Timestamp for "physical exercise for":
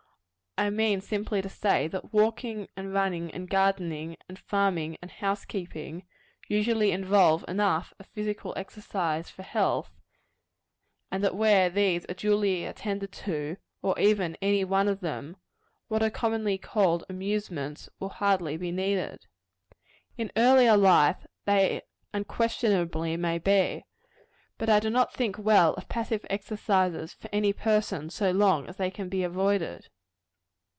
8.07-9.43